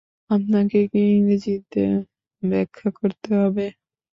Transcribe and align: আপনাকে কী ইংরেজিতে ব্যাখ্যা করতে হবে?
আপনাকে 0.29 0.79
কী 0.91 1.01
ইংরেজিতে 1.11 1.83
ব্যাখ্যা 2.43 2.89
করতে 2.99 3.29
হবে? 3.39 3.65